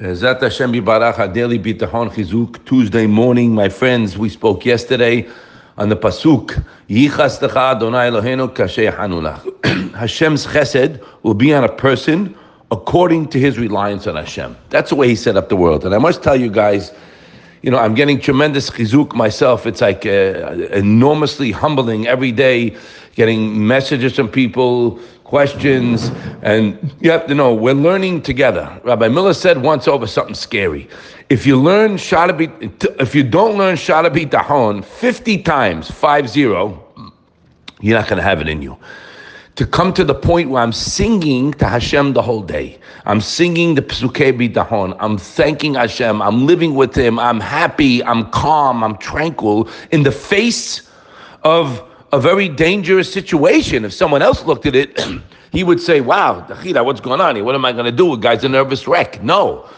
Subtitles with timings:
[0.00, 2.64] Bezat Hashem daily bitachon chizuk.
[2.64, 5.28] Tuesday morning, my friends, we spoke yesterday
[5.76, 8.48] on the pasuk, Yichas techa Adonai Eloheinu
[8.96, 9.94] hanulach.
[9.94, 12.34] Hashem's chesed will be on a person
[12.70, 14.56] according to his reliance on Hashem.
[14.70, 15.84] That's the way he set up the world.
[15.84, 16.94] And I must tell you guys,
[17.60, 19.66] you know, I'm getting tremendous chizuk myself.
[19.66, 22.74] It's like uh, enormously humbling every day,
[23.16, 24.98] getting messages from people,
[25.30, 26.10] questions,
[26.42, 28.80] and you have to know we're learning together.
[28.82, 30.88] Rabbi Miller said once over something scary.
[31.28, 32.46] If you learn Shalabi,
[33.00, 36.84] if you don't learn Shalabi Tahon 50 times, five zero,
[37.80, 38.76] you're not going to have it in you
[39.54, 42.78] to come to the point where I'm singing to Hashem the whole day.
[43.04, 44.96] I'm singing the Pesukei Bitachon.
[44.98, 46.20] I'm thanking Hashem.
[46.20, 47.18] I'm living with Him.
[47.18, 48.02] I'm happy.
[48.02, 48.82] I'm calm.
[48.82, 50.90] I'm tranquil in the face
[51.44, 53.84] of a very dangerous situation.
[53.84, 55.00] If someone else looked at it,
[55.52, 57.44] he would say, Wow, Dachida, what's going on here?
[57.44, 58.12] What am I going to do?
[58.12, 59.22] A guy's a nervous wreck.
[59.22, 59.68] No.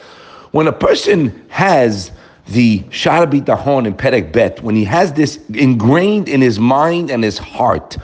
[0.53, 2.13] When a person has
[2.49, 7.25] the Shaar Habitachon in Perek Bet, when he has this ingrained in his mind and
[7.25, 7.95] his heart,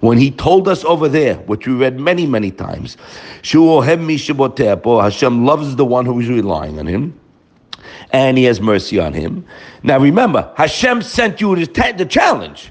[0.00, 2.96] when he told us over there, which we read many, many times,
[3.42, 7.20] Hashem loves the one who is relying on him,
[8.12, 9.44] and he has mercy on him.
[9.82, 12.70] Now remember, Hashem sent you the challenge.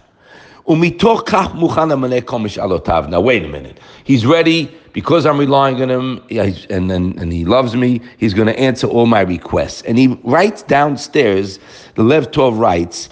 [3.09, 3.79] Now wait a minute.
[4.03, 8.01] He's ready because I'm relying on him, and, and, and he loves me.
[8.17, 9.83] He's going to answer all my requests.
[9.83, 11.59] And he writes downstairs.
[11.95, 13.09] The Lev Tov writes,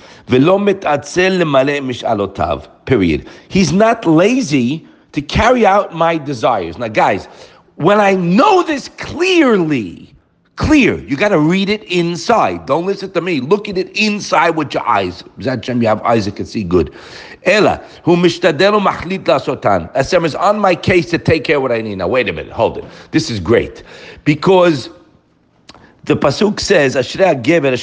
[2.86, 3.28] Period.
[3.50, 6.78] He's not lazy to carry out my desires.
[6.78, 7.28] Now, guys,
[7.76, 10.15] when I know this clearly,
[10.56, 10.98] clear.
[11.00, 12.66] You got to read it inside.
[12.66, 13.42] Don't listen to me.
[13.42, 15.24] Look at it inside with your eyes.
[15.44, 16.94] Hashem, you have eyes that can see good.
[17.44, 19.94] Ella, who mishtadelu machlit lasotan.
[19.96, 21.96] Hashem is on my case to take care of what I need.
[21.96, 22.54] Now, wait a minute.
[22.54, 22.86] Hold it.
[23.12, 23.84] This is great.
[24.24, 24.90] Because
[26.06, 27.76] the pasuk says, "Ashrei geber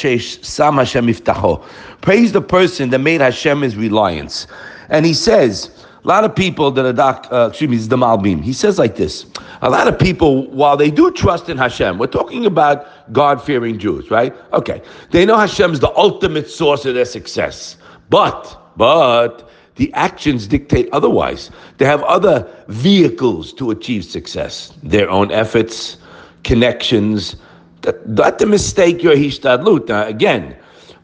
[0.45, 1.63] sam Hashem iftaho."
[2.01, 4.47] Praise the person that made Hashem his reliance,
[4.89, 5.71] and he says.
[6.05, 8.43] A lot of people that are doc, uh, excuse me, is the Malbim.
[8.43, 9.25] He says like this:
[9.61, 14.11] A lot of people, while they do trust in Hashem, we're talking about God-fearing Jews,
[14.11, 14.35] right?
[14.53, 17.77] Okay, they know Hashem is the ultimate source of their success,
[18.11, 21.53] but but the actions dictate otherwise.
[21.79, 25.99] They have other vehicles to achieve success: their own efforts,
[26.43, 27.37] connections.
[27.83, 29.89] That, that the mistake your hishtadlut.
[29.89, 30.57] Now again,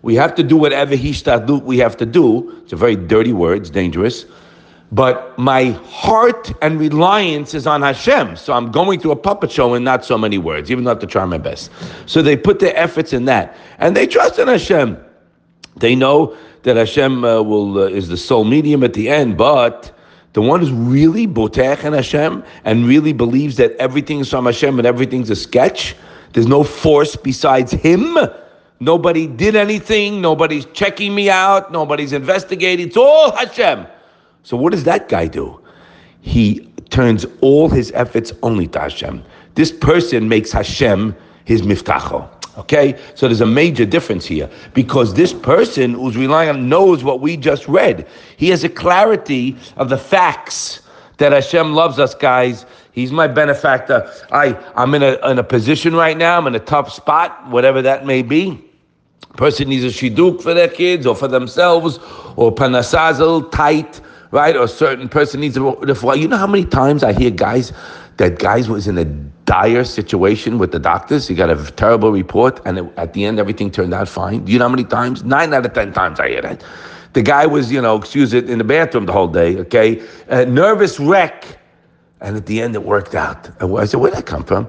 [0.02, 2.60] we have to do whatever hishtadlut we have to do.
[2.64, 3.58] It's a very dirty word.
[3.58, 4.26] It's dangerous
[4.90, 8.36] but my heart and reliance is on Hashem.
[8.36, 10.94] So I'm going to a puppet show in not so many words, even though I
[10.94, 11.70] have to try my best.
[12.06, 14.96] So they put their efforts in that, and they trust in Hashem.
[15.76, 19.92] They know that Hashem uh, will uh, is the sole medium at the end, but
[20.32, 24.86] the one who's really botech and Hashem and really believes that everything's from Hashem and
[24.86, 25.96] everything's a sketch.
[26.32, 28.16] There's no force besides Him.
[28.80, 30.20] Nobody did anything.
[30.20, 31.72] Nobody's checking me out.
[31.72, 32.88] Nobody's investigating.
[32.88, 33.86] It's all Hashem.
[34.42, 35.60] So what does that guy do?
[36.20, 39.22] He turns all his efforts only to Hashem.
[39.54, 42.28] This person makes Hashem his mivtacho.
[42.58, 47.20] Okay, so there's a major difference here because this person who's relying on knows what
[47.20, 48.08] we just read.
[48.36, 50.80] He has a clarity of the facts
[51.18, 52.66] that Hashem loves us, guys.
[52.90, 54.12] He's my benefactor.
[54.32, 56.36] I I'm in a in a position right now.
[56.36, 58.64] I'm in a tough spot, whatever that may be.
[59.36, 61.98] Person needs a shiduk for their kids or for themselves,
[62.34, 64.00] or panasazel tight
[64.30, 64.56] right?
[64.56, 65.60] Or a certain person needs a.
[65.60, 67.72] You know how many times I hear guys
[68.18, 71.26] that guys was in a dire situation with the doctors.
[71.28, 74.44] He got a terrible report, and it, at the end everything turned out fine.
[74.44, 75.24] Do you know how many times?
[75.24, 76.64] Nine out of ten times I hear that.
[77.14, 79.56] The guy was, you know, excuse it, in the bathroom the whole day.
[79.58, 81.58] Okay, a nervous wreck,
[82.20, 83.50] and at the end it worked out.
[83.62, 84.68] I said, where'd that come from?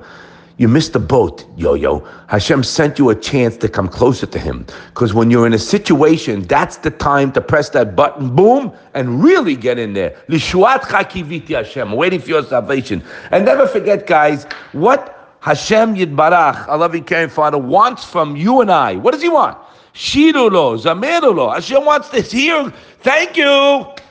[0.60, 2.00] You missed the boat, yo yo.
[2.28, 4.66] Hashem sent you a chance to come closer to Him.
[4.90, 9.24] Because when you're in a situation, that's the time to press that button, boom, and
[9.24, 10.22] really get in there.
[10.28, 13.02] Lishuat chakiviti Hashem, waiting for your salvation.
[13.32, 14.44] And never forget, guys,
[14.74, 18.98] what Hashem Yidbarach, our loving caring Father, wants from you and I.
[18.98, 19.58] What does He want?
[19.94, 21.54] Shirulo, Zamirulo.
[21.54, 22.70] Hashem wants to hear,
[23.00, 23.48] thank you.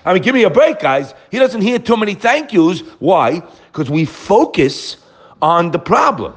[0.07, 1.13] I mean, give me a break, guys.
[1.31, 2.81] He doesn't hear too many thank yous.
[3.01, 3.43] Why?
[3.71, 4.97] Because we focus
[5.41, 6.35] on the problem.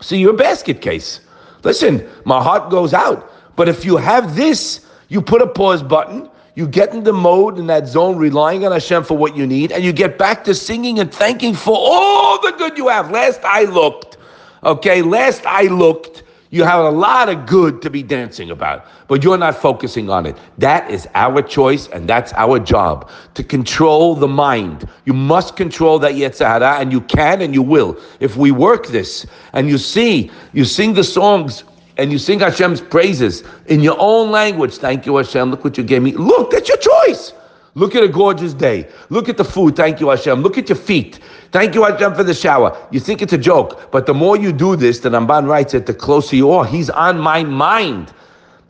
[0.00, 1.20] See, you're a basket case.
[1.62, 3.30] Listen, my heart goes out.
[3.56, 7.58] But if you have this, you put a pause button, you get in the mode
[7.58, 10.54] in that zone, relying on Hashem for what you need, and you get back to
[10.54, 13.10] singing and thanking for all the good you have.
[13.10, 14.18] Last I looked,
[14.62, 16.23] okay, last I looked,
[16.54, 20.24] You have a lot of good to be dancing about, but you're not focusing on
[20.24, 20.38] it.
[20.58, 24.88] That is our choice, and that's our job to control the mind.
[25.04, 27.98] You must control that Yetzer Hara, and you can and you will.
[28.20, 31.64] If we work this, and you see, you sing the songs
[31.96, 34.76] and you sing Hashem's praises in your own language.
[34.76, 35.50] Thank you, Hashem.
[35.50, 36.12] Look what you gave me.
[36.12, 37.32] Look, that's your choice.
[37.76, 38.88] Look at a gorgeous day.
[39.10, 39.74] Look at the food.
[39.74, 40.42] Thank you, Hashem.
[40.42, 41.18] Look at your feet.
[41.50, 42.76] Thank you, Hashem, for the shower.
[42.92, 45.86] You think it's a joke, but the more you do this, the Ramban writes it,
[45.86, 46.64] the closer you are.
[46.64, 48.12] He's on my mind.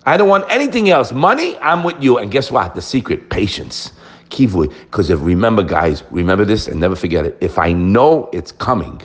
[0.07, 1.13] I don't want anything else.
[1.13, 2.19] Money, I'm with you.
[2.19, 2.75] And guess what?
[2.75, 3.93] The secret, patience.
[4.31, 4.69] Kivui.
[4.69, 7.37] Because if remember, guys, remember this and never forget it.
[7.41, 9.01] If I know it's coming,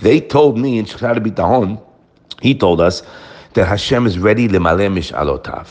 [0.00, 1.80] they told me in Shaar Bitachon,
[2.42, 3.02] he told us
[3.54, 5.68] that Hashem is ready lemale mishalotav.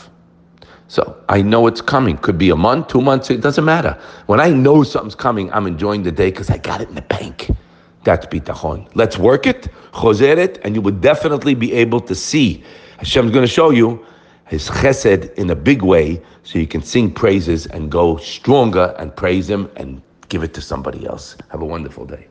[0.88, 2.18] So I know it's coming.
[2.18, 3.98] Could be a month, two months, it doesn't matter.
[4.26, 7.02] When I know something's coming, I'm enjoying the day because I got it in the
[7.02, 7.50] bank.
[8.04, 8.88] That's bitachon.
[8.94, 12.62] Let's work it, choser it, and you would definitely be able to see.
[12.98, 14.04] Hashem's going to show you
[14.46, 19.16] his chesed in a big way so you can sing praises and go stronger and
[19.16, 21.36] praise him and give it to somebody else.
[21.48, 22.26] Have a wonderful day.